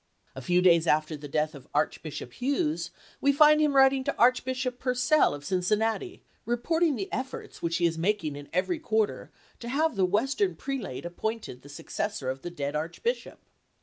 A 0.33 0.41
few 0.41 0.63
days 0.63 0.87
after 0.87 1.15
the 1.15 1.27
death 1.27 1.53
of 1.53 1.67
Archbishop 1.75 2.33
Hughes, 2.33 2.89
we 3.21 3.31
find 3.31 3.61
him 3.61 3.75
writing 3.75 4.03
to 4.05 4.17
Archbishop 4.17 4.79
Purcell 4.79 5.35
of 5.35 5.45
Cin 5.45 5.59
cinuati, 5.59 6.21
reporting 6.43 6.95
the 6.95 7.13
efforts 7.13 7.61
which 7.61 7.77
he 7.77 7.85
is 7.85 7.99
making 7.99 8.35
in 8.35 8.45
to 8.45 8.49
Purcell, 8.49 8.59
every 8.63 8.79
quarter 8.79 9.31
to 9.59 9.69
have 9.69 9.95
the 9.95 10.05
Western 10.07 10.55
prelate 10.55 11.05
appointed 11.05 11.59
Ibid., 11.59 11.61
p. 11.61 11.61
568: 11.61 11.61
the 11.61 11.69
successor 11.69 12.29
of 12.31 12.41
the 12.41 12.49
dead 12.49 12.75
archbishop. 12.75 13.41